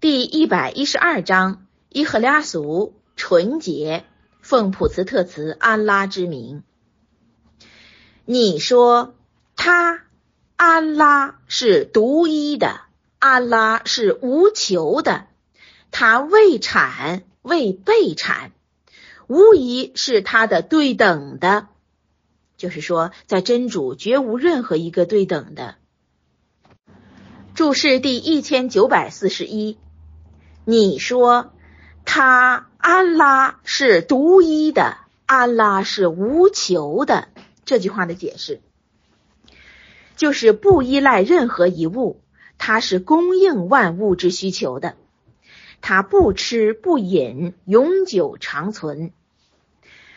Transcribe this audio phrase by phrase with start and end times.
[0.00, 4.06] 第一百一十二章伊赫拉俗纯洁，
[4.40, 6.62] 奉普茨特茨安拉之名。
[8.24, 9.14] 你说
[9.56, 10.04] 他
[10.56, 12.80] 安拉是独一的，
[13.18, 15.26] 安拉是无求的，
[15.90, 18.52] 他未产未被产，
[19.26, 21.68] 无疑是他的对等的。
[22.56, 25.74] 就是说，在真主绝无任何一个对等的。
[27.54, 29.76] 注释第一千九百四十一。
[30.64, 31.52] 你说
[32.04, 37.28] 他安拉是独一的，安拉是无求的。
[37.64, 38.60] 这句话的解释
[40.16, 42.20] 就是不依赖任何一物，
[42.58, 44.96] 他是供应万物之需求的，
[45.80, 49.12] 他不吃不饮，永久长存。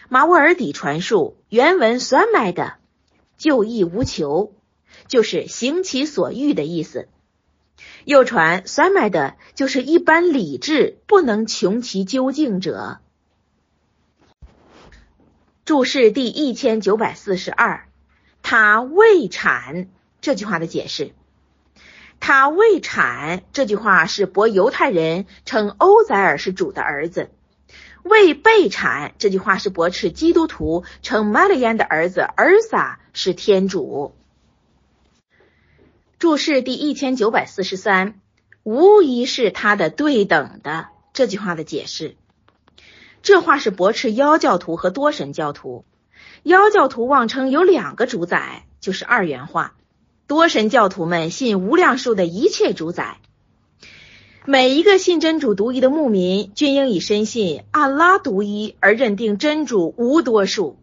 [0.10, 2.74] 马沃尔底传述原文酸麦的
[3.38, 4.54] 就义无求，
[5.08, 7.08] 就是行其所欲的意思。
[8.06, 13.00] 又传酸麦的，就是一般理智不能穷其究竟者。
[15.66, 17.88] 注释第一千九百四十二，
[18.42, 19.88] 他未产
[20.20, 21.14] 这句话的解释，
[22.20, 27.30] 他未产这句话是驳犹太人称欧宰尔是主的儿子；
[28.04, 34.14] 未被产这句话是驳斥基督徒称玛利亚的儿子尔撒是天主。
[36.24, 38.22] 注释第一千九百四十三，
[38.64, 42.16] 无疑是他的对等的这句话的解释。
[43.22, 45.84] 这话是驳斥妖教徒和多神教徒。
[46.44, 49.74] 妖教徒妄称有两个主宰，就是二元化；
[50.26, 53.18] 多神教徒们信无量数的一切主宰。
[54.46, 60.80] 每一个信真主独一的牧民，均应以深信安拉独一而认定真主无多数。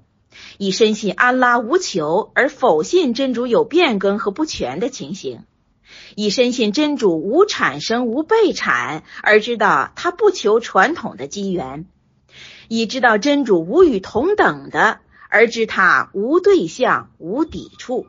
[0.59, 5.41] 以深信安拉无求而否信真主有变更和不全的情形；
[6.14, 11.84] 以深信真主无产生无被产而知道他不求传统的机缘；
[12.69, 18.07] 以知道真主无与同等的而知他无对象无抵触。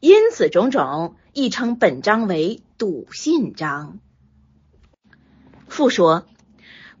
[0.00, 3.98] 因此种种，亦称本章为笃信章。
[5.68, 6.26] 复说，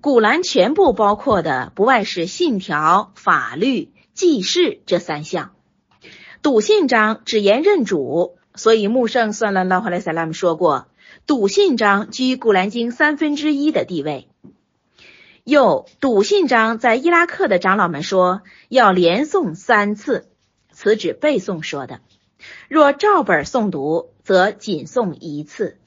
[0.00, 3.90] 古兰全部包括的不外是信条、法律。
[4.14, 5.52] 记事这三项，
[6.42, 10.88] 笃信章只言认主，所以穆圣算了拉哈莱塞拉姆说过，
[11.26, 14.28] 笃信章居古兰经三分之一的地位。
[15.44, 20.28] 又笃信章在伊拉克的长老们说要连诵三次，
[20.70, 21.96] 此指背诵说的；
[22.68, 25.79] 若照本诵读，则仅诵一次。